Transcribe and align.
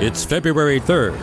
It's 0.00 0.24
February 0.24 0.78
3rd, 0.78 1.18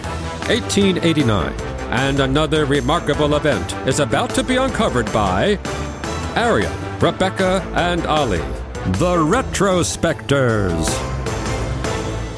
1889, 0.50 1.54
and 1.92 2.20
another 2.20 2.66
remarkable 2.66 3.38
event 3.38 3.74
is 3.88 4.02
about 4.02 4.32
to 4.32 4.44
be 4.44 4.58
uncovered 4.58 5.06
by 5.14 5.58
Arion, 6.36 6.74
Rebecca, 7.00 7.62
and 7.74 8.06
Olly, 8.06 8.44
the 9.00 9.16
Retrospectors. 9.16 11.15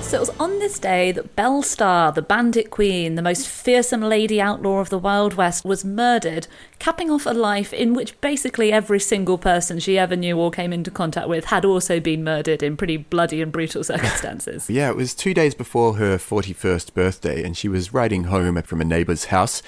So 0.08 0.16
it 0.16 0.22
was 0.22 0.30
on 0.40 0.60
this 0.60 0.80
day 0.80 1.12
that 1.12 1.36
Belle 1.36 1.62
Starr, 1.62 2.14
the 2.14 2.22
bandit 2.22 2.72
queen, 2.72 3.16
the 3.16 3.22
most 3.22 3.46
fearsome 3.46 4.00
lady 4.00 4.40
outlaw 4.40 4.80
of 4.80 4.90
the 4.90 4.98
Wild 4.98 5.34
West, 5.34 5.66
was 5.66 5.84
murdered, 5.84 6.48
capping 6.80 7.12
off 7.12 7.26
a 7.26 7.32
life 7.32 7.74
in 7.74 7.94
which 7.94 8.20
basically 8.22 8.72
every 8.72 9.02
single 9.02 9.38
person 9.38 9.80
she 9.80 9.98
ever 9.98 10.16
knew 10.16 10.38
or 10.38 10.50
came 10.50 10.72
into 10.72 10.90
contact 10.90 11.28
with 11.28 11.46
had 11.46 11.66
also 11.66 12.00
been 12.00 12.24
murdered 12.24 12.64
in 12.64 12.78
pretty 12.78 12.96
bloody 12.96 13.42
and 13.42 13.52
brutal 13.52 13.84
circumstances. 13.84 14.70
Yeah, 14.70 14.90
it 14.90 14.96
was 14.96 15.14
two 15.14 15.34
days 15.34 15.54
before 15.54 15.98
her 15.98 16.18
41st 16.18 16.94
birthday, 16.94 17.44
and 17.44 17.58
she 17.58 17.68
was 17.68 17.94
riding 17.94 18.26
home 18.26 18.62
from 18.62 18.80
a 18.80 18.86
neighbour's 18.86 19.26
house 19.26 19.62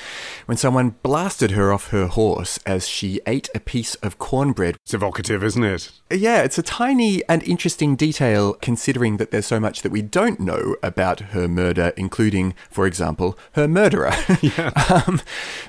when 0.46 0.56
someone 0.56 0.96
blasted 1.04 1.52
her 1.52 1.74
off 1.74 1.90
her 1.90 2.08
horse 2.08 2.60
as 2.66 2.88
she 2.88 3.20
ate 3.28 3.50
a 3.54 3.60
piece 3.60 3.96
of 3.96 4.20
cornbread. 4.20 4.78
It's 4.86 4.94
evocative, 4.94 5.44
isn't 5.44 5.64
it? 5.66 5.92
Yeah, 6.10 6.44
it's 6.44 6.58
a 6.58 6.64
tiny 6.64 7.24
and 7.28 7.44
interesting 7.44 7.98
detail 7.98 8.54
considering 8.54 9.18
that 9.18 9.32
there's 9.32 9.46
so 9.46 9.60
much 9.60 9.82
that 9.82 9.92
we 9.92 10.02
don't 10.02 10.29
know 10.38 10.76
about 10.84 11.22
her 11.32 11.48
murder, 11.48 11.94
including, 11.96 12.54
for 12.70 12.86
example, 12.86 13.40
her 13.54 13.68
murderer. 13.68 14.12
Yeah. 14.42 14.72
um, 15.08 15.22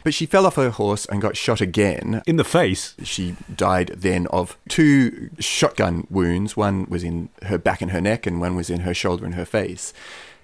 but 0.05 0.15
she 0.15 0.27
fell 0.27 0.47
off 0.47 0.57
her 0.57 0.71
horse 0.71 1.05
and 1.07 1.21
got 1.21 1.37
shot 1.37 1.61
again. 1.61 2.23
In 2.27 2.37
the 2.37 2.45
face. 2.45 2.95
She 3.03 3.37
died 3.55 3.93
then 3.97 4.27
of 4.29 4.57
two 4.69 5.31
shotgun 5.39 6.07
wounds. 6.09 6.57
One 6.57 6.87
was 6.89 7.05
in 7.05 7.31
her 7.43 7.59
back 7.59 7.81
and 7.83 7.91
her 7.91 8.01
neck, 8.01 8.27
and 8.27 8.41
one 8.41 8.57
was 8.57 8.71
in 8.71 8.81
her 8.81 8.95
shoulder 8.95 9.25
and 9.25 9.35
her 9.35 9.45
face. 9.45 9.93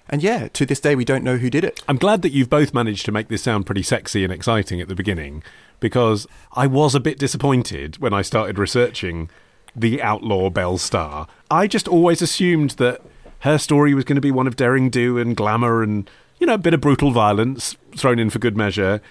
And 0.09 0.23
yeah, 0.23 0.47
to 0.49 0.65
this 0.65 0.79
day, 0.79 0.95
we 0.95 1.05
don't 1.05 1.23
know 1.23 1.37
who 1.37 1.49
did 1.49 1.63
it. 1.63 1.81
I'm 1.87 1.97
glad 1.97 2.21
that 2.21 2.31
you've 2.31 2.49
both 2.49 2.73
managed 2.73 3.05
to 3.05 3.11
make 3.11 3.27
this 3.27 3.43
sound 3.43 3.65
pretty 3.65 3.83
sexy 3.83 4.23
and 4.23 4.31
exciting 4.31 4.79
at 4.79 4.87
the 4.87 4.95
beginning 4.95 5.43
because 5.79 6.27
I 6.53 6.67
was 6.67 6.95
a 6.95 6.99
bit 6.99 7.19
disappointed 7.19 7.99
when 7.99 8.13
I 8.13 8.21
started 8.21 8.57
researching 8.57 9.29
the 9.75 10.01
outlaw 10.01 10.49
Belle 10.49 10.77
Starr. 10.77 11.27
I 11.51 11.67
just 11.67 11.87
always 11.87 12.21
assumed 12.21 12.71
that 12.71 13.01
her 13.39 13.57
story 13.57 13.93
was 13.93 14.03
going 14.05 14.15
to 14.15 14.21
be 14.21 14.31
one 14.31 14.47
of 14.47 14.55
daring 14.55 14.89
do 14.89 15.17
and 15.17 15.35
glamour 15.35 15.83
and, 15.83 16.09
you 16.39 16.47
know, 16.47 16.55
a 16.55 16.57
bit 16.57 16.73
of 16.73 16.81
brutal 16.81 17.11
violence 17.11 17.75
thrown 17.95 18.19
in 18.19 18.29
for 18.29 18.39
good 18.39 18.57
measure. 18.57 19.01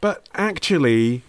But 0.00 0.28
actually, 0.34 1.22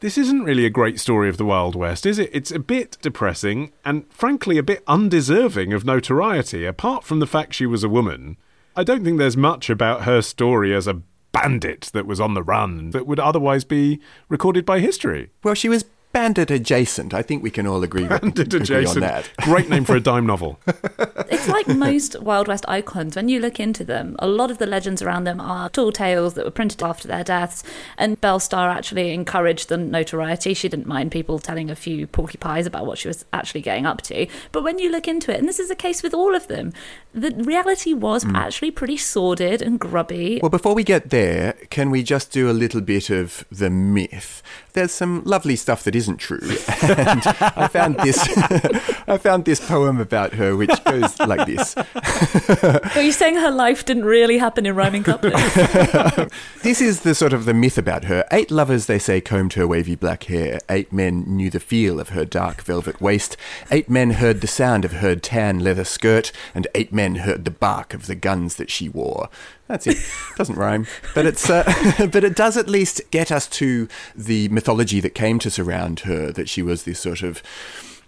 this 0.00 0.16
isn't 0.18 0.44
really 0.44 0.64
a 0.64 0.70
great 0.70 1.00
story 1.00 1.28
of 1.28 1.36
the 1.36 1.44
Wild 1.44 1.74
West, 1.74 2.06
is 2.06 2.18
it? 2.18 2.30
It's 2.32 2.50
a 2.50 2.58
bit 2.58 2.98
depressing 3.02 3.72
and, 3.84 4.04
frankly, 4.12 4.58
a 4.58 4.62
bit 4.62 4.82
undeserving 4.86 5.72
of 5.72 5.84
notoriety. 5.84 6.64
Apart 6.64 7.04
from 7.04 7.18
the 7.18 7.26
fact 7.26 7.54
she 7.54 7.66
was 7.66 7.82
a 7.84 7.88
woman, 7.88 8.36
I 8.76 8.84
don't 8.84 9.04
think 9.04 9.18
there's 9.18 9.36
much 9.36 9.68
about 9.70 10.02
her 10.04 10.22
story 10.22 10.74
as 10.74 10.86
a 10.86 11.02
bandit 11.32 11.90
that 11.92 12.06
was 12.06 12.20
on 12.20 12.34
the 12.34 12.42
run 12.42 12.90
that 12.90 13.06
would 13.06 13.20
otherwise 13.20 13.64
be 13.64 14.00
recorded 14.28 14.64
by 14.64 14.80
history. 14.80 15.30
Well, 15.42 15.54
she 15.54 15.68
was 15.68 15.84
bandit 16.12 16.50
adjacent. 16.50 17.12
I 17.12 17.22
think 17.22 17.42
we 17.42 17.50
can 17.50 17.66
all 17.66 17.82
agree, 17.82 18.06
Bandit 18.06 18.54
agree 18.54 18.60
adjacent. 18.60 19.04
on 19.04 19.10
that. 19.10 19.30
Great 19.42 19.68
name 19.68 19.84
for 19.84 19.94
a 19.94 20.00
dime 20.00 20.26
novel. 20.26 20.58
It's 21.28 21.48
like 21.48 21.68
most 21.88 22.20
Wild 22.20 22.48
West 22.48 22.64
icons. 22.68 23.16
When 23.16 23.28
you 23.28 23.40
look 23.40 23.60
into 23.60 23.84
them, 23.84 24.16
a 24.18 24.26
lot 24.26 24.50
of 24.50 24.58
the 24.58 24.66
legends 24.66 25.02
around 25.02 25.24
them 25.24 25.40
are 25.40 25.68
tall 25.68 25.92
tales 25.92 26.34
that 26.34 26.44
were 26.44 26.50
printed 26.50 26.82
after 26.82 27.06
their 27.06 27.24
deaths. 27.24 27.62
And 27.96 28.20
Belle 28.20 28.40
Starr 28.40 28.70
actually 28.70 29.12
encouraged 29.12 29.68
the 29.68 29.76
notoriety. 29.76 30.54
She 30.54 30.68
didn't 30.68 30.86
mind 30.86 31.12
people 31.12 31.38
telling 31.38 31.70
a 31.70 31.76
few 31.76 32.06
porky 32.06 32.38
pies 32.38 32.66
about 32.66 32.86
what 32.86 32.98
she 32.98 33.08
was 33.08 33.24
actually 33.32 33.60
getting 33.60 33.86
up 33.86 34.02
to. 34.02 34.26
But 34.52 34.62
when 34.64 34.78
you 34.78 34.90
look 34.90 35.08
into 35.08 35.32
it, 35.32 35.38
and 35.38 35.48
this 35.48 35.58
is 35.58 35.68
the 35.68 35.76
case 35.76 36.02
with 36.02 36.14
all 36.14 36.34
of 36.34 36.48
them, 36.48 36.72
the 37.14 37.30
reality 37.30 37.94
was 37.94 38.22
hmm. 38.22 38.36
actually 38.36 38.70
pretty 38.70 38.96
sordid 38.96 39.62
and 39.62 39.78
grubby. 39.80 40.40
Well, 40.42 40.50
before 40.50 40.74
we 40.74 40.84
get 40.84 41.10
there, 41.10 41.54
can 41.70 41.90
we 41.90 42.02
just 42.02 42.32
do 42.32 42.50
a 42.50 42.52
little 42.52 42.80
bit 42.80 43.10
of 43.10 43.44
the 43.50 43.70
myth? 43.70 44.42
There's 44.72 44.92
some 44.92 45.22
lovely 45.24 45.56
stuff 45.56 45.82
that 45.84 45.96
isn't 45.96 46.18
true, 46.18 46.38
and 46.82 47.22
I 47.26 47.68
found 47.68 47.96
this. 47.96 48.18
I 49.08 49.18
found 49.18 49.44
this 49.44 49.66
poem 49.66 49.98
about 50.00 50.34
her, 50.34 50.54
which 50.54 50.84
goes 50.84 51.17
like 51.20 51.46
this. 51.46 51.76
Are 52.96 53.02
you 53.02 53.12
saying 53.12 53.36
her 53.36 53.50
life 53.50 53.84
didn't 53.84 54.04
really 54.04 54.38
happen 54.38 54.66
in 54.66 54.74
rhyming 54.74 55.04
couplets? 55.04 55.38
This 56.62 56.80
is 56.80 57.00
the 57.00 57.14
sort 57.14 57.32
of 57.32 57.44
the 57.44 57.54
myth 57.54 57.78
about 57.78 58.04
her. 58.04 58.26
Eight 58.30 58.50
lovers, 58.50 58.86
they 58.86 58.98
say, 58.98 59.20
combed 59.20 59.54
her 59.54 59.66
wavy 59.66 59.94
black 59.94 60.24
hair. 60.24 60.58
Eight 60.68 60.92
men 60.92 61.24
knew 61.26 61.50
the 61.50 61.60
feel 61.60 62.00
of 62.00 62.10
her 62.10 62.24
dark 62.24 62.62
velvet 62.62 63.00
waist. 63.00 63.36
Eight 63.70 63.88
men 63.88 64.10
heard 64.10 64.40
the 64.40 64.46
sound 64.46 64.84
of 64.84 64.92
her 64.92 65.14
tan 65.14 65.60
leather 65.60 65.84
skirt, 65.84 66.32
and 66.54 66.66
eight 66.74 66.92
men 66.92 67.16
heard 67.16 67.44
the 67.44 67.50
bark 67.50 67.94
of 67.94 68.06
the 68.06 68.14
guns 68.14 68.56
that 68.56 68.70
she 68.70 68.88
wore. 68.88 69.28
That's 69.68 69.86
it. 69.86 69.98
Doesn't 70.36 70.56
rhyme, 70.56 70.86
but 71.14 71.26
it's 71.26 71.48
uh, 71.48 71.64
but 72.12 72.24
it 72.24 72.34
does 72.34 72.56
at 72.56 72.68
least 72.68 73.02
get 73.10 73.30
us 73.30 73.46
to 73.48 73.86
the 74.16 74.48
mythology 74.48 75.00
that 75.00 75.14
came 75.14 75.38
to 75.40 75.50
surround 75.50 76.00
her. 76.00 76.32
That 76.32 76.48
she 76.48 76.62
was 76.62 76.82
this 76.84 77.00
sort 77.00 77.22
of 77.22 77.42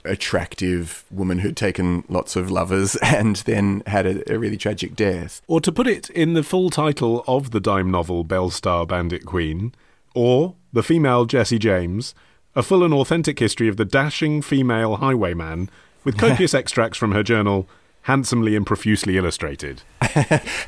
attractive 0.04 1.04
woman 1.10 1.40
who'd 1.40 1.56
taken 1.56 2.04
lots 2.08 2.36
of 2.36 2.50
lovers 2.50 2.96
and 3.02 3.36
then 3.36 3.82
had 3.86 4.06
a, 4.06 4.32
a 4.32 4.38
really 4.38 4.56
tragic 4.56 4.94
death. 4.94 5.42
Or 5.46 5.60
to 5.60 5.72
put 5.72 5.86
it 5.86 6.10
in 6.10 6.34
the 6.34 6.42
full 6.42 6.70
title 6.70 7.24
of 7.26 7.50
the 7.50 7.60
dime 7.60 7.90
novel 7.90 8.24
Belle 8.24 8.50
Starr 8.50 8.86
Bandit 8.86 9.24
Queen, 9.24 9.72
or 10.14 10.54
The 10.72 10.82
Female 10.82 11.24
Jesse 11.24 11.58
James, 11.58 12.14
a 12.54 12.62
full 12.62 12.82
and 12.82 12.92
authentic 12.92 13.38
history 13.38 13.68
of 13.68 13.76
the 13.76 13.84
dashing 13.84 14.42
female 14.42 14.96
highwayman, 14.96 15.70
with 16.04 16.18
copious 16.18 16.54
extracts 16.54 16.98
from 16.98 17.12
her 17.12 17.22
journal, 17.22 17.68
handsomely 18.02 18.56
and 18.56 18.66
profusely 18.66 19.16
illustrated. 19.16 19.82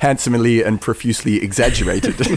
Handsomely 0.01 0.63
and 0.63 0.81
profusely 0.81 1.43
exaggerated. 1.43 2.15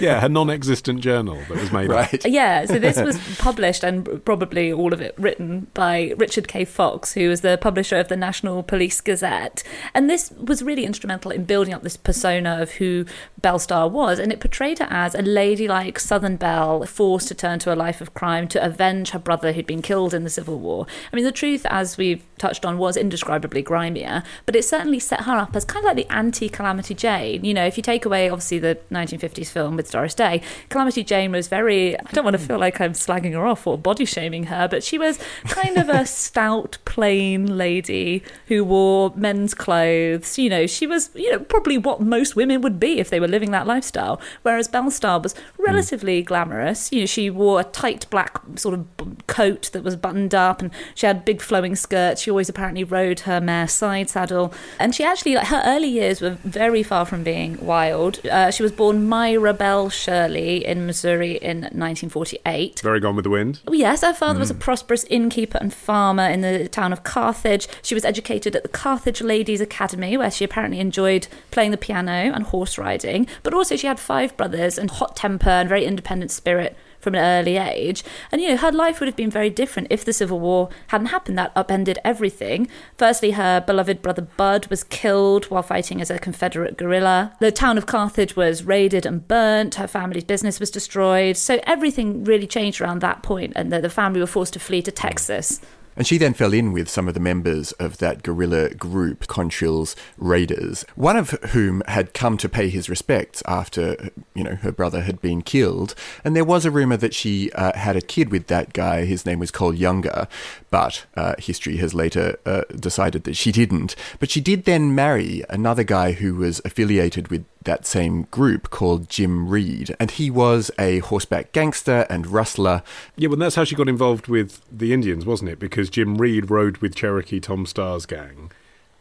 Yeah, 0.00 0.20
her 0.20 0.28
non 0.28 0.50
existent 0.50 1.00
journal 1.00 1.38
that 1.48 1.58
was 1.58 1.70
made 1.72 1.90
up. 1.90 1.96
right. 1.96 2.24
Yeah, 2.32 2.64
so 2.64 2.78
this 2.78 3.00
was 3.00 3.18
published 3.38 3.84
and 3.84 4.24
probably 4.24 4.72
all 4.72 4.92
of 4.92 5.00
it 5.00 5.14
written 5.18 5.68
by 5.74 6.14
Richard 6.16 6.48
K. 6.48 6.64
Fox, 6.64 7.12
who 7.12 7.28
was 7.28 7.42
the 7.42 7.58
publisher 7.60 7.96
of 7.98 8.08
the 8.08 8.16
National 8.16 8.62
Police 8.62 9.00
Gazette. 9.00 9.62
And 9.94 10.08
this 10.08 10.30
was 10.32 10.62
really 10.62 10.84
instrumental 10.84 11.30
in 11.30 11.44
building 11.44 11.74
up 11.74 11.82
this 11.82 11.96
persona 11.96 12.60
of 12.60 12.72
who 12.72 13.04
Belle 13.40 13.58
Starr 13.58 13.88
was. 13.88 14.18
And 14.18 14.32
it 14.32 14.40
portrayed 14.40 14.78
her 14.78 14.88
as 14.90 15.14
a 15.14 15.22
ladylike 15.22 15.98
Southern 15.98 16.36
belle 16.36 16.84
forced 16.86 17.28
to 17.28 17.34
turn 17.34 17.58
to 17.60 17.72
a 17.72 17.76
life 17.76 18.00
of 18.00 18.14
crime 18.14 18.48
to 18.48 18.64
avenge 18.64 19.10
her 19.10 19.18
brother 19.18 19.52
who'd 19.52 19.66
been 19.66 19.82
killed 19.82 20.14
in 20.14 20.24
the 20.24 20.30
Civil 20.30 20.58
War. 20.58 20.86
I 21.12 21.16
mean, 21.16 21.24
the 21.24 21.32
truth, 21.32 21.66
as 21.66 21.96
we've 21.96 22.24
touched 22.38 22.64
on, 22.64 22.78
was 22.78 22.96
indescribably 22.96 23.62
grimier, 23.72 24.22
but 24.44 24.54
it 24.54 24.64
certainly 24.64 24.98
set 24.98 25.22
her 25.22 25.32
up 25.32 25.56
as 25.56 25.64
kind 25.64 25.84
of 25.84 25.96
like 25.96 25.96
the 25.96 26.12
anti 26.12 26.48
Calamity 26.48 26.94
Jane. 26.94 27.44
You 27.44 27.54
know, 27.54 27.64
if 27.64 27.78
you 27.78 27.82
take 27.82 28.04
away, 28.04 28.28
obviously, 28.28 28.58
the 28.58 28.78
1950s 28.90 29.50
film 29.50 29.76
with 29.76 29.90
Doris 29.90 30.14
Day, 30.14 30.42
Calamity 30.68 31.02
Jane 31.02 31.32
was 31.32 31.48
very, 31.48 31.98
I 31.98 32.10
don't 32.12 32.24
want 32.24 32.34
to 32.34 32.46
feel 32.46 32.58
like 32.58 32.80
I'm 32.80 32.92
slagging 32.92 33.32
her 33.32 33.46
off 33.46 33.66
or 33.66 33.78
body 33.78 34.04
shaming 34.04 34.44
her, 34.44 34.68
but 34.68 34.84
she 34.84 34.98
was 34.98 35.18
kind 35.44 35.78
of 35.78 35.88
a 35.88 36.04
stout, 36.22 36.76
plain 36.84 37.56
lady 37.56 38.22
who 38.48 38.62
wore 38.62 39.12
men's 39.16 39.54
clothes. 39.54 40.38
You 40.38 40.50
know, 40.50 40.66
she 40.66 40.86
was, 40.86 41.10
you 41.14 41.32
know, 41.32 41.38
probably 41.38 41.78
what 41.78 42.00
most 42.00 42.36
women 42.36 42.60
would 42.60 42.78
be 42.78 42.98
if 42.98 43.08
they 43.08 43.20
were 43.20 43.28
living 43.28 43.52
that 43.52 43.66
lifestyle. 43.66 44.20
Whereas 44.42 44.68
Belle 44.68 44.90
Starr 44.90 45.20
was 45.20 45.34
hmm. 45.34 45.64
relatively 45.64 46.22
glamorous. 46.22 46.92
You 46.92 47.00
know, 47.00 47.06
she 47.06 47.30
wore 47.30 47.60
a 47.60 47.64
tight 47.64 48.08
black 48.10 48.38
sort 48.56 48.74
of 48.74 48.86
coat 49.26 49.70
that 49.72 49.82
was 49.82 49.96
buttoned 49.96 50.34
up 50.34 50.60
and 50.60 50.70
she 50.94 51.06
had 51.06 51.24
big 51.24 51.40
flowing 51.40 51.74
skirts. 51.74 52.20
She 52.20 52.30
always 52.30 52.50
apparently 52.50 52.84
rode 52.84 53.20
her 53.20 53.40
mare 53.40 53.61
side 53.68 54.10
saddle. 54.10 54.52
And 54.78 54.94
she 54.94 55.04
actually, 55.04 55.34
like, 55.34 55.48
her 55.48 55.62
early 55.64 55.88
years 55.88 56.20
were 56.20 56.38
very 56.44 56.82
far 56.82 57.04
from 57.06 57.22
being 57.22 57.64
wild. 57.64 58.24
Uh, 58.26 58.50
she 58.50 58.62
was 58.62 58.72
born 58.72 59.08
Myra 59.08 59.52
Belle 59.52 59.90
Shirley 59.90 60.64
in 60.64 60.86
Missouri 60.86 61.36
in 61.36 61.62
1948. 61.62 62.80
Very 62.80 63.00
gone 63.00 63.16
with 63.16 63.24
the 63.24 63.30
wind. 63.30 63.60
Oh, 63.66 63.72
Yes, 63.72 64.02
her 64.02 64.14
father 64.14 64.38
was 64.38 64.50
a 64.50 64.54
prosperous 64.54 65.04
innkeeper 65.04 65.58
and 65.58 65.72
farmer 65.74 66.28
in 66.28 66.40
the 66.40 66.68
town 66.68 66.92
of 66.92 67.02
Carthage. 67.02 67.66
She 67.82 67.94
was 67.94 68.04
educated 68.04 68.54
at 68.54 68.62
the 68.62 68.68
Carthage 68.68 69.20
Ladies 69.20 69.60
Academy, 69.60 70.16
where 70.16 70.30
she 70.30 70.44
apparently 70.44 70.78
enjoyed 70.78 71.26
playing 71.50 71.72
the 71.72 71.76
piano 71.76 72.12
and 72.12 72.44
horse 72.44 72.78
riding. 72.78 73.26
But 73.42 73.54
also, 73.54 73.76
she 73.76 73.86
had 73.86 73.98
five 73.98 74.36
brothers 74.36 74.78
and 74.78 74.90
hot 74.90 75.16
temper 75.16 75.50
and 75.50 75.68
very 75.68 75.84
independent 75.84 76.30
spirit 76.30 76.76
from 77.02 77.14
an 77.14 77.22
early 77.22 77.58
age. 77.58 78.02
And, 78.30 78.40
you 78.40 78.48
know, 78.48 78.56
her 78.56 78.72
life 78.72 79.00
would 79.00 79.08
have 79.08 79.16
been 79.16 79.30
very 79.30 79.50
different 79.50 79.88
if 79.90 80.04
the 80.04 80.12
Civil 80.12 80.40
War 80.40 80.70
hadn't 80.86 81.08
happened. 81.08 81.36
That 81.36 81.52
upended 81.54 81.98
everything. 82.04 82.68
Firstly, 82.96 83.32
her 83.32 83.60
beloved 83.60 84.00
brother 84.00 84.22
Bud 84.22 84.68
was 84.68 84.84
killed 84.84 85.46
while 85.46 85.62
fighting 85.62 86.00
as 86.00 86.10
a 86.10 86.18
Confederate 86.18 86.78
guerrilla. 86.78 87.36
The 87.40 87.52
town 87.52 87.76
of 87.76 87.86
Carthage 87.86 88.36
was 88.36 88.64
raided 88.64 89.04
and 89.04 89.26
burnt. 89.26 89.74
Her 89.74 89.88
family's 89.88 90.24
business 90.24 90.60
was 90.60 90.70
destroyed. 90.70 91.36
So 91.36 91.60
everything 91.64 92.24
really 92.24 92.46
changed 92.46 92.80
around 92.80 93.00
that 93.00 93.22
point, 93.22 93.52
and 93.56 93.72
the, 93.72 93.80
the 93.80 93.90
family 93.90 94.20
were 94.20 94.26
forced 94.26 94.52
to 94.52 94.60
flee 94.60 94.82
to 94.82 94.92
Texas. 94.92 95.60
And 95.96 96.06
she 96.06 96.18
then 96.18 96.34
fell 96.34 96.52
in 96.52 96.72
with 96.72 96.88
some 96.88 97.08
of 97.08 97.14
the 97.14 97.20
members 97.20 97.72
of 97.72 97.98
that 97.98 98.22
guerrilla 98.22 98.70
group, 98.74 99.26
Quantrill's 99.26 99.94
Raiders, 100.16 100.84
one 100.94 101.16
of 101.16 101.30
whom 101.50 101.82
had 101.86 102.14
come 102.14 102.36
to 102.38 102.48
pay 102.48 102.68
his 102.68 102.88
respects 102.88 103.42
after, 103.46 104.10
you 104.34 104.44
know, 104.44 104.54
her 104.56 104.72
brother 104.72 105.02
had 105.02 105.20
been 105.20 105.42
killed. 105.42 105.94
And 106.24 106.34
there 106.34 106.44
was 106.44 106.64
a 106.64 106.70
rumor 106.70 106.96
that 106.96 107.14
she 107.14 107.52
uh, 107.52 107.76
had 107.76 107.96
a 107.96 108.00
kid 108.00 108.30
with 108.30 108.46
that 108.46 108.72
guy. 108.72 109.04
His 109.04 109.26
name 109.26 109.38
was 109.38 109.50
Cole 109.50 109.74
Younger, 109.74 110.28
but 110.72 111.04
uh, 111.18 111.34
history 111.38 111.76
has 111.76 111.92
later 111.92 112.38
uh, 112.46 112.62
decided 112.74 113.24
that 113.24 113.36
she 113.36 113.52
didn't. 113.52 113.94
But 114.18 114.30
she 114.30 114.40
did 114.40 114.64
then 114.64 114.94
marry 114.94 115.44
another 115.50 115.84
guy 115.84 116.12
who 116.12 116.34
was 116.34 116.62
affiliated 116.64 117.28
with 117.28 117.44
that 117.64 117.84
same 117.84 118.22
group 118.30 118.70
called 118.70 119.10
Jim 119.10 119.50
Reed, 119.50 119.94
and 120.00 120.10
he 120.10 120.30
was 120.30 120.70
a 120.78 121.00
horseback 121.00 121.52
gangster 121.52 122.06
and 122.08 122.26
rustler. 122.26 122.82
Yeah, 123.16 123.28
well, 123.28 123.36
that's 123.36 123.54
how 123.54 123.64
she 123.64 123.76
got 123.76 123.86
involved 123.86 124.28
with 124.28 124.62
the 124.72 124.94
Indians, 124.94 125.26
wasn't 125.26 125.50
it? 125.50 125.58
Because 125.58 125.90
Jim 125.90 126.16
Reed 126.16 126.50
rode 126.50 126.78
with 126.78 126.94
Cherokee 126.94 127.38
Tom 127.38 127.66
Starr's 127.66 128.06
gang, 128.06 128.50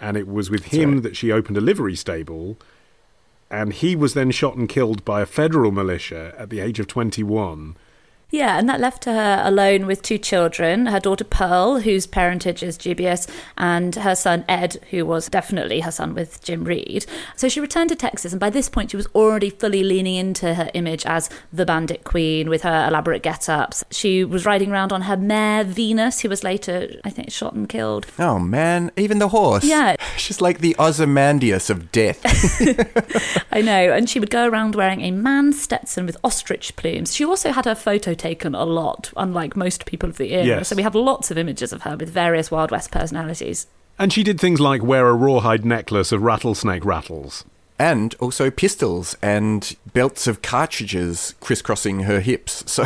and 0.01 0.17
it 0.17 0.27
was 0.27 0.49
with 0.49 0.63
That's 0.63 0.75
him 0.75 0.95
right. 0.95 1.03
that 1.03 1.15
she 1.15 1.31
opened 1.31 1.55
a 1.55 1.61
livery 1.61 1.95
stable, 1.95 2.57
and 3.49 3.71
he 3.71 3.95
was 3.95 4.13
then 4.13 4.31
shot 4.31 4.57
and 4.57 4.67
killed 4.67 5.05
by 5.05 5.21
a 5.21 5.25
federal 5.25 5.71
militia 5.71 6.35
at 6.37 6.49
the 6.49 6.59
age 6.59 6.81
of 6.81 6.87
21. 6.87 7.77
Yeah, 8.31 8.57
and 8.57 8.67
that 8.69 8.79
left 8.79 9.05
her 9.05 9.41
alone 9.43 9.85
with 9.85 10.01
two 10.01 10.17
children 10.17 10.87
her 10.87 10.99
daughter 10.99 11.23
Pearl, 11.23 11.81
whose 11.81 12.07
parentage 12.07 12.63
is 12.63 12.77
dubious, 12.77 13.27
and 13.57 13.95
her 13.95 14.15
son 14.15 14.45
Ed, 14.47 14.77
who 14.89 15.05
was 15.05 15.27
definitely 15.27 15.81
her 15.81 15.91
son 15.91 16.15
with 16.15 16.41
Jim 16.43 16.63
Reed. 16.63 17.05
So 17.35 17.49
she 17.49 17.59
returned 17.59 17.89
to 17.89 17.95
Texas, 17.95 18.31
and 18.31 18.39
by 18.39 18.49
this 18.49 18.69
point, 18.69 18.91
she 18.91 18.97
was 18.97 19.07
already 19.13 19.49
fully 19.49 19.83
leaning 19.83 20.15
into 20.15 20.53
her 20.53 20.69
image 20.73 21.05
as 21.05 21.29
the 21.51 21.65
bandit 21.65 22.03
queen 22.03 22.49
with 22.49 22.63
her 22.63 22.87
elaborate 22.87 23.21
get 23.21 23.49
ups. 23.49 23.83
She 23.91 24.23
was 24.23 24.45
riding 24.45 24.71
around 24.71 24.93
on 24.93 25.03
her 25.03 25.17
mare 25.17 25.63
Venus, 25.63 26.21
who 26.21 26.29
was 26.29 26.43
later, 26.43 26.89
I 27.03 27.09
think, 27.09 27.31
shot 27.31 27.53
and 27.53 27.67
killed. 27.67 28.07
Oh 28.17 28.39
man, 28.39 28.91
even 28.95 29.19
the 29.19 29.29
horse. 29.29 29.63
Yeah. 29.63 29.95
She's 30.17 30.41
like 30.41 30.59
the 30.59 30.75
Ozymandias 30.79 31.69
of 31.69 31.91
death. 31.91 32.21
I 33.51 33.61
know. 33.61 33.91
And 33.93 34.09
she 34.09 34.19
would 34.19 34.29
go 34.29 34.47
around 34.47 34.75
wearing 34.75 35.01
a 35.01 35.11
man 35.11 35.53
Stetson 35.53 36.05
with 36.05 36.17
ostrich 36.23 36.75
plumes. 36.75 37.13
She 37.13 37.25
also 37.25 37.51
had 37.51 37.65
her 37.65 37.75
photo 37.75 38.13
taken 38.21 38.53
a 38.55 38.63
lot, 38.65 39.11
unlike 39.17 39.55
most 39.55 39.85
people 39.85 40.07
of 40.09 40.17
the 40.17 40.31
era. 40.33 40.45
Yes. 40.45 40.67
So 40.69 40.75
we 40.75 40.83
have 40.83 40.95
lots 40.95 41.31
of 41.31 41.37
images 41.37 41.73
of 41.73 41.81
her 41.81 41.95
with 41.97 42.09
various 42.09 42.51
Wild 42.51 42.71
West 42.71 42.91
personalities. 42.91 43.67
And 43.99 44.13
she 44.13 44.23
did 44.23 44.39
things 44.39 44.59
like 44.59 44.81
wear 44.83 45.07
a 45.09 45.13
rawhide 45.13 45.65
necklace 45.65 46.11
of 46.11 46.21
rattlesnake 46.21 46.85
rattles. 46.85 47.43
and 47.79 48.13
also 48.19 48.51
pistols 48.51 49.17
and 49.23 49.75
belts 49.91 50.27
of 50.27 50.43
cartridges 50.43 51.33
crisscrossing 51.39 52.01
her 52.01 52.19
hips. 52.19 52.63
So 52.71 52.85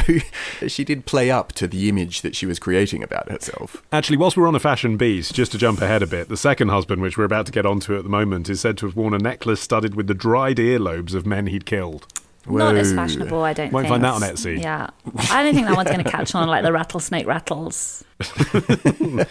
she 0.67 0.83
did 0.85 1.05
play 1.05 1.29
up 1.29 1.51
to 1.53 1.67
the 1.67 1.89
image 1.89 2.21
that 2.21 2.33
she 2.35 2.45
was 2.45 2.59
creating 2.59 3.03
about 3.03 3.29
herself. 3.29 3.83
Actually, 3.91 4.17
whilst 4.17 4.37
we're 4.37 4.47
on 4.47 4.55
a 4.55 4.59
fashion 4.71 4.95
beast, 4.95 5.35
just 5.35 5.51
to 5.51 5.57
jump 5.57 5.81
ahead 5.81 6.01
a 6.01 6.07
bit, 6.07 6.29
the 6.29 6.37
second 6.37 6.69
husband, 6.69 7.01
which 7.01 7.17
we're 7.17 7.25
about 7.31 7.45
to 7.47 7.51
get 7.51 7.65
onto 7.65 7.97
at 7.97 8.03
the 8.03 8.09
moment, 8.09 8.49
is 8.49 8.61
said 8.61 8.77
to 8.77 8.85
have 8.85 8.95
worn 8.95 9.13
a 9.13 9.17
necklace 9.19 9.59
studded 9.61 9.95
with 9.95 10.07
the 10.07 10.13
dried 10.13 10.57
earlobes 10.57 11.13
of 11.13 11.25
men 11.25 11.47
he'd 11.47 11.65
killed. 11.65 12.07
Not 12.47 12.75
as 12.75 12.93
fashionable, 12.93 13.41
I 13.41 13.53
don't 13.53 13.71
Won't 13.71 13.85
think. 13.87 13.91
find 13.93 14.03
that 14.03 14.13
on 14.13 14.21
Etsy. 14.21 14.61
Yeah. 14.61 14.89
I 15.31 15.43
don't 15.43 15.53
think 15.55 15.67
that 15.67 15.75
one's 15.75 15.89
going 15.89 16.03
to 16.03 16.09
catch 16.11 16.35
on 16.35 16.47
like 16.47 16.63
the 16.63 16.71
rattlesnake 16.71 17.25
rattles. 17.27 18.03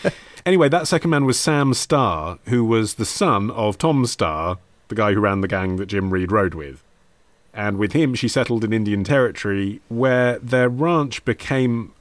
Anyway, 0.47 0.69
that 0.69 0.87
second 0.87 1.09
man 1.09 1.25
was 1.25 1.41
Sam 1.41 1.73
Starr, 1.73 2.39
who 2.49 2.67
was 2.67 2.95
the 2.95 3.07
son 3.07 3.51
of 3.53 3.79
Tom 3.79 4.05
Starr, 4.05 4.59
the 4.89 4.95
guy 4.95 5.15
who 5.15 5.21
ran 5.21 5.41
the 5.41 5.49
gang 5.49 5.77
that 5.77 5.87
Jim 5.87 6.11
Reed 6.11 6.31
rode 6.31 6.53
with. 6.53 6.83
And 7.55 7.79
with 7.79 7.93
him, 7.95 8.15
she 8.15 8.29
settled 8.29 8.63
in 8.63 8.71
Indian 8.71 9.05
Territory, 9.05 9.81
where 9.89 10.39
their 10.41 10.69
ranch 10.69 11.25
became 11.25 11.93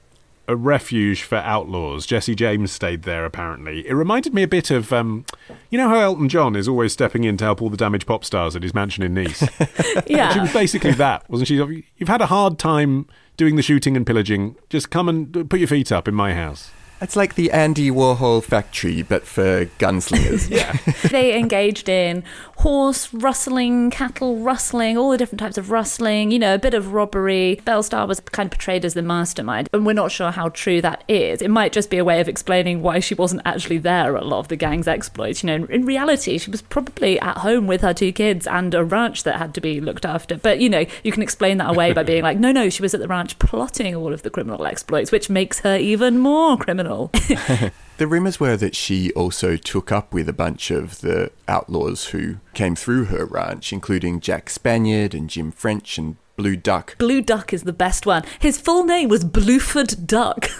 a 0.48 0.56
refuge 0.56 1.24
for 1.24 1.38
outlaws. 1.38 2.06
Jesse 2.06 2.36
James 2.36 2.72
stayed 2.72 3.04
there, 3.04 3.25
apparently. 3.25 3.88
It 3.88 3.94
reminded 3.94 4.34
me 4.34 4.44
a 4.44 4.48
bit 4.48 4.72
of, 4.72 4.92
um, 4.92 5.25
you 5.69 5.78
know 5.78 5.88
how 5.88 6.00
Elton 6.00 6.28
John 6.30 6.56
is 6.56 6.68
always 6.68 6.92
stepping 6.94 7.24
in 7.24 7.38
to 7.38 7.45
help 7.45 7.62
all 7.62 7.69
the 7.69 7.78
damaged 7.78 8.06
pop 8.07 8.25
stars 8.25 8.56
at 8.56 8.63
his 8.63 8.74
mansion 8.74 9.04
in 9.04 9.13
Nice? 9.13 9.48
Yeah. 10.07 10.34
She 10.34 10.40
was 10.40 10.51
basically 10.51 10.92
that, 10.94 11.30
wasn't 11.30 11.48
she? 11.48 11.56
You've 11.98 12.10
had 12.10 12.22
a 12.22 12.25
hard 12.25 12.60
time 12.60 13.07
doing 13.38 13.56
the 13.56 13.62
shooting 13.62 13.95
and 13.95 14.06
pillaging. 14.06 14.56
Just 14.69 14.90
come 14.90 15.07
and 15.07 15.50
put 15.50 15.60
your 15.60 15.68
feet 15.68 15.92
up 15.92 16.07
in 16.07 16.13
my 16.13 16.34
house. 16.34 16.72
It's 17.04 17.18
like 17.18 17.36
the 17.36 17.52
Andy 17.52 17.92
Warhol 17.92 18.42
factory, 18.42 19.02
but 19.02 19.28
for 19.28 19.66
gunslingers. 19.78 20.50
Yeah. 20.54 20.78
they 21.10 21.38
engaged 21.38 21.90
in 21.90 22.24
horse 22.58 23.14
rustling, 23.14 23.90
cattle 23.90 24.38
rustling, 24.38 24.98
all 24.98 25.10
the 25.10 25.18
different 25.18 25.40
types 25.40 25.58
of 25.58 25.70
rustling, 25.72 26.32
you 26.32 26.40
know, 26.40 26.56
a 26.56 26.60
bit 26.60 26.74
of 26.74 26.94
robbery. 26.94 27.60
Belle 27.66 27.84
Starr 27.84 28.08
was 28.08 28.20
kind 28.20 28.48
of 28.48 28.52
portrayed 28.52 28.86
as 28.86 28.94
the 28.94 29.02
mastermind, 29.02 29.68
and 29.74 29.86
we're 29.86 29.94
not 29.94 30.12
sure 30.12 30.32
how 30.32 30.50
true 30.50 30.80
that 30.82 31.04
is. 31.10 31.42
It 31.42 31.50
might 31.50 31.74
just 31.74 31.90
be 31.90 31.98
a 31.98 32.06
way 32.06 32.22
of 32.22 32.30
explaining 32.30 32.82
why 32.82 33.00
she 33.00 33.16
wasn't 33.16 33.42
actually 33.46 33.80
there 33.80 34.16
at 34.16 34.24
a 34.24 34.26
lot 34.26 34.40
of 34.40 34.48
the 34.48 34.56
gang's 34.56 34.88
exploits. 34.88 35.44
You 35.44 35.48
know, 35.48 35.66
in 35.66 35.86
reality, 35.86 36.38
she 36.38 36.52
was 36.52 36.62
probably 36.62 37.20
at 37.20 37.40
home 37.40 37.68
with 37.68 37.82
her 37.82 37.94
two 37.94 38.14
kids 38.14 38.48
and 38.48 38.74
a 38.74 38.84
ranch 38.86 39.24
that 39.24 39.38
had 39.38 39.54
to 39.56 39.62
be 39.62 39.82
looked 39.82 40.06
after. 40.06 40.38
But, 40.38 40.60
you 40.60 40.70
know, 40.70 40.86
you 41.04 41.12
can 41.12 41.24
explain 41.24 41.58
that 41.58 41.70
away 41.70 41.92
by 41.92 42.04
being 42.04 42.24
like, 42.30 42.38
no, 42.38 42.52
no, 42.52 42.70
she 42.70 42.82
was 42.82 42.94
at 42.94 43.02
the 43.02 43.08
ranch 43.08 43.40
plotting 43.40 43.96
all 43.96 44.14
of 44.14 44.22
the 44.22 44.30
criminal 44.30 44.66
exploits, 44.66 45.12
which 45.12 45.30
makes 45.30 45.60
her 45.60 45.78
even 45.78 46.20
more 46.20 46.58
criminal. 46.58 46.93
The 47.98 48.07
rumours 48.07 48.40
were 48.40 48.57
that 48.57 48.75
she 48.75 49.12
also 49.13 49.56
took 49.56 49.92
up 49.92 50.13
with 50.13 50.28
a 50.28 50.34
bunch 50.34 50.72
of 50.72 51.01
the 51.01 51.31
outlaws 51.48 52.06
who 52.07 52.38
came 52.56 52.75
through 52.75 53.06
her 53.06 53.24
ranch, 53.24 53.72
including 53.72 54.19
Jack 54.19 54.50
Spaniard 54.50 55.13
and 55.13 55.30
Jim 55.30 55.51
French 55.51 56.00
and 56.00 56.18
Blue 56.36 56.56
Duck. 56.56 56.98
Blue 56.98 57.22
Duck 57.22 57.54
is 57.54 57.63
the 57.63 57.72
best 57.72 58.07
one. 58.07 58.24
His 58.40 58.60
full 58.60 58.84
name 58.84 59.10
was 59.10 59.24
Blueford 59.24 60.07
Duck. 60.07 60.50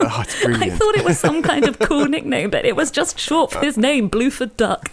Oh, 0.00 0.22
it's 0.22 0.44
I 0.44 0.70
thought 0.70 0.94
it 0.94 1.04
was 1.04 1.18
some 1.18 1.42
kind 1.42 1.64
of 1.66 1.80
cool 1.80 2.06
nickname, 2.06 2.48
but 2.50 2.64
it 2.64 2.76
was 2.76 2.92
just 2.92 3.18
short 3.18 3.50
for 3.50 3.58
his 3.60 3.76
name, 3.76 4.08
Blueford 4.08 4.56
Duck. 4.56 4.92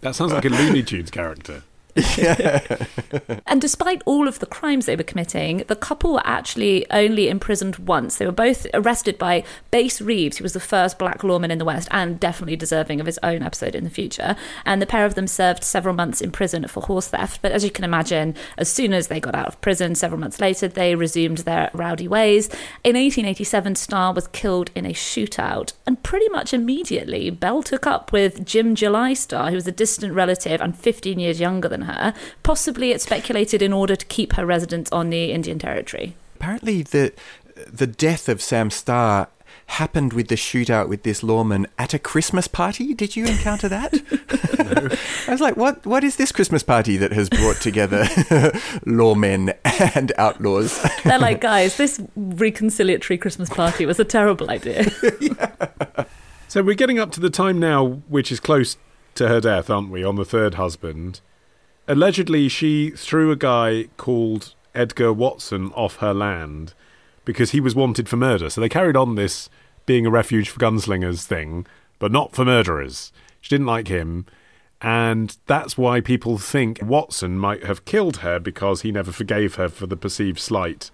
That 0.00 0.14
sounds 0.14 0.32
like 0.32 0.44
a 0.46 0.48
Looney 0.48 0.82
Tunes 0.82 1.10
character. 1.10 1.64
And 3.48 3.60
despite 3.60 4.02
all 4.04 4.26
of 4.26 4.40
the 4.40 4.46
crimes 4.46 4.86
they 4.86 4.96
were 4.96 5.02
committing, 5.02 5.64
the 5.68 5.76
couple 5.76 6.12
were 6.12 6.26
actually 6.26 6.84
only 6.90 7.28
imprisoned 7.28 7.76
once. 7.76 8.16
They 8.16 8.26
were 8.26 8.32
both 8.32 8.66
arrested 8.74 9.18
by 9.18 9.44
Bass 9.70 10.00
Reeves, 10.00 10.38
who 10.38 10.42
was 10.42 10.52
the 10.52 10.60
first 10.60 10.98
black 10.98 11.22
lawman 11.22 11.50
in 11.50 11.58
the 11.58 11.64
West 11.64 11.88
and 11.90 12.18
definitely 12.18 12.56
deserving 12.56 13.00
of 13.00 13.06
his 13.06 13.20
own 13.22 13.42
episode 13.42 13.74
in 13.74 13.84
the 13.84 13.90
future. 13.90 14.36
And 14.64 14.82
the 14.82 14.86
pair 14.86 15.06
of 15.06 15.14
them 15.14 15.26
served 15.26 15.64
several 15.64 15.94
months 15.94 16.20
in 16.20 16.32
prison 16.32 16.66
for 16.66 16.82
horse 16.82 17.08
theft. 17.08 17.40
But 17.40 17.52
as 17.52 17.64
you 17.64 17.70
can 17.70 17.84
imagine, 17.84 18.34
as 18.58 18.70
soon 18.70 18.92
as 18.92 19.06
they 19.06 19.20
got 19.20 19.34
out 19.34 19.46
of 19.46 19.60
prison, 19.60 19.94
several 19.94 20.20
months 20.20 20.40
later, 20.40 20.66
they 20.68 20.94
resumed 20.94 21.38
their 21.38 21.70
rowdy 21.72 22.08
ways. 22.08 22.48
In 22.84 22.96
1887, 22.96 23.76
Starr 23.76 24.12
was 24.12 24.28
killed 24.28 24.70
in 24.74 24.84
a 24.84 24.92
shootout. 24.92 25.72
And 25.86 26.02
pretty 26.02 26.28
much 26.28 26.52
immediately, 26.52 27.30
Belle 27.30 27.62
took 27.62 27.86
up 27.86 28.12
with 28.12 28.44
Jim 28.44 28.74
July 28.74 29.14
Starr, 29.14 29.50
who 29.50 29.54
was 29.54 29.66
a 29.66 29.72
distant 29.72 30.14
relative 30.14 30.60
and 30.60 30.76
15 30.76 31.18
years 31.18 31.40
younger 31.40 31.68
than 31.68 31.85
her. 31.86 32.14
Possibly, 32.42 32.92
it's 32.92 33.04
speculated, 33.04 33.62
in 33.62 33.72
order 33.72 33.96
to 33.96 34.06
keep 34.06 34.34
her 34.34 34.46
residence 34.46 34.90
on 34.92 35.10
the 35.10 35.32
Indian 35.32 35.58
Territory. 35.58 36.14
Apparently, 36.36 36.82
the 36.82 37.12
the 37.66 37.86
death 37.86 38.28
of 38.28 38.42
Sam 38.42 38.70
Starr 38.70 39.28
happened 39.68 40.12
with 40.12 40.28
the 40.28 40.36
shootout 40.36 40.88
with 40.88 41.02
this 41.02 41.22
lawman 41.22 41.66
at 41.78 41.92
a 41.92 41.98
Christmas 41.98 42.46
party. 42.46 42.94
Did 42.94 43.16
you 43.16 43.24
encounter 43.26 43.68
that? 43.68 43.92
I 45.26 45.30
was 45.30 45.40
like, 45.40 45.56
what? 45.56 45.84
What 45.86 46.04
is 46.04 46.16
this 46.16 46.30
Christmas 46.30 46.62
party 46.62 46.96
that 46.98 47.12
has 47.12 47.28
brought 47.28 47.56
together 47.56 48.04
lawmen 48.84 49.56
and 49.96 50.12
outlaws? 50.18 50.80
They're 51.04 51.18
like, 51.18 51.40
guys, 51.52 51.76
this 51.76 51.98
reconciliatory 52.18 53.20
Christmas 53.20 53.48
party 53.48 53.86
was 53.86 53.98
a 53.98 54.04
terrible 54.04 54.50
idea. 54.50 54.84
So 56.48 56.62
we're 56.62 56.74
getting 56.74 56.98
up 56.98 57.10
to 57.12 57.20
the 57.20 57.30
time 57.30 57.58
now, 57.58 57.86
which 58.08 58.30
is 58.30 58.40
close 58.40 58.76
to 59.16 59.28
her 59.28 59.40
death, 59.40 59.68
aren't 59.68 59.90
we? 59.90 60.04
On 60.04 60.16
the 60.16 60.24
third 60.24 60.54
husband. 60.54 61.20
Allegedly, 61.88 62.48
she 62.48 62.90
threw 62.90 63.30
a 63.30 63.36
guy 63.36 63.88
called 63.96 64.54
Edgar 64.74 65.12
Watson 65.12 65.70
off 65.72 65.96
her 65.96 66.12
land 66.12 66.74
because 67.24 67.50
he 67.52 67.60
was 67.60 67.74
wanted 67.74 68.08
for 68.08 68.16
murder. 68.16 68.50
So 68.50 68.60
they 68.60 68.68
carried 68.68 68.96
on 68.96 69.14
this 69.14 69.48
being 69.86 70.04
a 70.04 70.10
refuge 70.10 70.48
for 70.48 70.58
gunslingers 70.58 71.24
thing, 71.24 71.66
but 71.98 72.10
not 72.10 72.34
for 72.34 72.44
murderers. 72.44 73.12
She 73.40 73.50
didn't 73.50 73.66
like 73.66 73.88
him. 73.88 74.26
And 74.82 75.36
that's 75.46 75.78
why 75.78 76.00
people 76.00 76.38
think 76.38 76.80
Watson 76.82 77.38
might 77.38 77.64
have 77.64 77.84
killed 77.84 78.18
her 78.18 78.38
because 78.38 78.82
he 78.82 78.92
never 78.92 79.12
forgave 79.12 79.54
her 79.54 79.68
for 79.68 79.86
the 79.86 79.96
perceived 79.96 80.38
slight. 80.38 80.90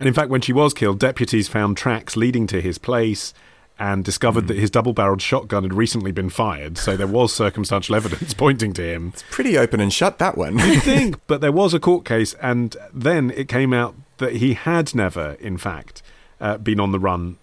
And 0.00 0.06
in 0.06 0.14
fact, 0.14 0.30
when 0.30 0.40
she 0.40 0.52
was 0.52 0.72
killed, 0.72 1.00
deputies 1.00 1.48
found 1.48 1.76
tracks 1.76 2.16
leading 2.16 2.46
to 2.46 2.60
his 2.60 2.78
place 2.78 3.34
and 3.78 4.04
discovered 4.04 4.48
that 4.48 4.56
his 4.56 4.70
double 4.70 4.92
barreled 4.92 5.22
shotgun 5.22 5.62
had 5.62 5.74
recently 5.74 6.12
been 6.12 6.30
fired. 6.30 6.78
So 6.78 6.96
there 6.96 7.06
was 7.06 7.32
circumstantial 7.32 7.94
evidence 7.94 8.34
pointing 8.34 8.72
to 8.74 8.82
him. 8.82 9.08
It's 9.12 9.24
pretty 9.30 9.56
open 9.56 9.80
and 9.80 9.92
shut 9.92 10.18
that 10.18 10.36
one. 10.36 10.58
You'd 10.58 10.82
think, 10.82 11.20
but 11.26 11.40
there 11.40 11.52
was 11.52 11.74
a 11.74 11.80
court 11.80 12.04
case, 12.04 12.34
and 12.34 12.76
then 12.92 13.30
it 13.30 13.48
came 13.48 13.72
out 13.72 13.94
that 14.18 14.34
he 14.36 14.54
had 14.54 14.94
never, 14.94 15.32
in 15.40 15.58
fact, 15.58 16.02
uh, 16.40 16.58
been 16.58 16.80
on 16.80 16.92
the 16.92 16.98
run 16.98 17.38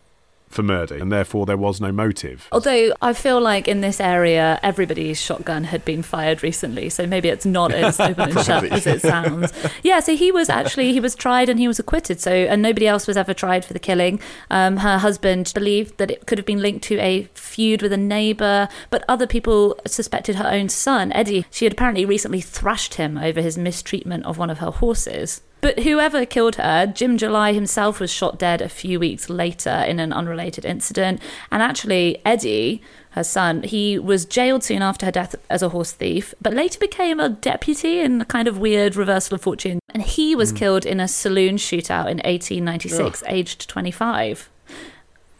for 0.55 0.63
murder, 0.63 0.95
and 0.95 1.11
therefore 1.11 1.45
there 1.45 1.57
was 1.57 1.79
no 1.79 1.91
motive. 1.91 2.47
Although 2.51 2.93
I 3.01 3.13
feel 3.13 3.39
like 3.39 3.67
in 3.67 3.81
this 3.81 3.99
area, 3.99 4.59
everybody's 4.63 5.21
shotgun 5.21 5.65
had 5.65 5.85
been 5.85 6.01
fired 6.01 6.41
recently, 6.41 6.89
so 6.89 7.05
maybe 7.05 7.29
it's 7.29 7.45
not 7.45 7.71
as 7.71 7.99
open 7.99 8.29
and 8.29 8.45
shut 8.45 8.63
as 8.65 8.87
it 8.87 9.01
sounds. 9.01 9.53
Yeah, 9.83 9.99
so 9.99 10.15
he 10.15 10.31
was 10.31 10.49
actually 10.49 10.93
he 10.93 10.99
was 10.99 11.13
tried 11.13 11.49
and 11.49 11.59
he 11.59 11.67
was 11.67 11.77
acquitted. 11.77 12.19
So 12.19 12.31
and 12.31 12.61
nobody 12.61 12.87
else 12.87 13.05
was 13.05 13.17
ever 13.17 13.33
tried 13.33 13.65
for 13.65 13.73
the 13.73 13.79
killing. 13.79 14.19
Um, 14.49 14.77
her 14.77 14.97
husband 14.97 15.51
believed 15.53 15.97
that 15.97 16.09
it 16.09 16.25
could 16.25 16.37
have 16.37 16.45
been 16.45 16.61
linked 16.61 16.83
to 16.85 16.97
a 16.99 17.23
feud 17.33 17.81
with 17.81 17.91
a 17.91 17.97
neighbour, 17.97 18.69
but 18.89 19.03
other 19.07 19.27
people 19.27 19.77
suspected 19.85 20.35
her 20.35 20.47
own 20.47 20.69
son, 20.69 21.11
Eddie. 21.11 21.45
She 21.51 21.65
had 21.65 21.73
apparently 21.73 22.05
recently 22.05 22.41
thrashed 22.41 22.95
him 22.95 23.17
over 23.17 23.41
his 23.41 23.57
mistreatment 23.57 24.25
of 24.25 24.37
one 24.37 24.49
of 24.49 24.59
her 24.59 24.71
horses. 24.71 25.41
But 25.61 25.79
whoever 25.79 26.25
killed 26.25 26.55
her, 26.57 26.85
Jim 26.85 27.17
July 27.17 27.53
himself 27.53 27.99
was 27.99 28.11
shot 28.11 28.37
dead 28.37 28.61
a 28.61 28.69
few 28.69 28.99
weeks 28.99 29.29
later 29.29 29.83
in 29.87 29.99
an 29.99 30.13
unrelated 30.13 30.63
incident. 30.63 31.21
And 31.51 31.63
actually, 31.63 32.21
Eddie, 32.23 32.83
her 33.11 33.23
son, 33.23 33.63
he 33.63 33.97
was 33.97 34.25
jailed 34.25 34.63
soon 34.63 34.81
after 34.81 35.05
her 35.05 35.11
death 35.11 35.35
as 35.49 35.63
a 35.63 35.69
horse 35.69 35.93
thief, 35.93 36.33
but 36.41 36.53
later 36.53 36.77
became 36.77 37.19
a 37.19 37.29
deputy 37.29 37.99
in 37.99 38.21
a 38.21 38.25
kind 38.25 38.47
of 38.47 38.59
weird 38.59 38.95
reversal 38.95 39.35
of 39.35 39.41
fortune. 39.41 39.79
And 39.93 40.03
he 40.03 40.35
was 40.35 40.51
mm. 40.51 40.57
killed 40.57 40.85
in 40.85 40.99
a 40.99 41.07
saloon 41.07 41.55
shootout 41.55 42.11
in 42.11 42.17
1896, 42.17 43.23
Ugh. 43.23 43.29
aged 43.31 43.69
25. 43.69 44.49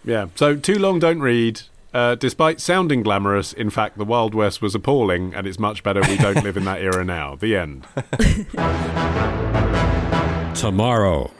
Yeah, 0.05 0.27
so 0.35 0.55
too 0.55 0.79
long 0.79 0.99
don't 0.99 1.19
read. 1.19 1.61
Uh, 1.93 2.15
despite 2.15 2.59
sounding 2.59 3.03
glamorous, 3.03 3.53
in 3.53 3.69
fact, 3.69 3.97
the 3.97 4.05
Wild 4.05 4.33
West 4.33 4.61
was 4.61 4.75
appalling, 4.75 5.33
and 5.33 5.47
it's 5.47 5.59
much 5.59 5.81
better 5.81 6.01
we 6.01 6.17
don't 6.17 6.43
live 6.43 6.57
in 6.57 6.65
that 6.65 6.81
era 6.81 7.05
now. 7.05 7.35
The 7.35 7.55
end. 7.55 7.85
tomorrow. 10.55 11.31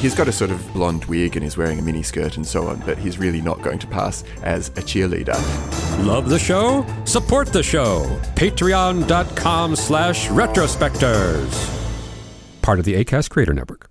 He's 0.00 0.14
got 0.14 0.28
a 0.28 0.32
sort 0.32 0.52
of 0.52 0.72
blonde 0.72 1.04
wig 1.06 1.34
and 1.34 1.42
he's 1.42 1.56
wearing 1.56 1.78
a 1.78 1.82
mini 1.82 2.02
skirt 2.04 2.36
and 2.36 2.46
so 2.46 2.68
on, 2.68 2.78
but 2.80 2.98
he's 2.98 3.18
really 3.18 3.40
not 3.40 3.62
going 3.62 3.80
to 3.80 3.86
pass 3.88 4.22
as 4.42 4.68
a 4.68 4.82
cheerleader. 4.82 5.36
Love 6.06 6.28
the 6.28 6.38
show? 6.38 6.86
Support 7.04 7.52
the 7.52 7.62
show. 7.62 8.04
Patreon.com 8.36 9.74
slash 9.74 10.28
retrospectors. 10.28 11.74
Part 12.62 12.78
of 12.78 12.84
the 12.84 12.94
ACAST 12.94 13.30
Creator 13.30 13.54
Network. 13.54 13.90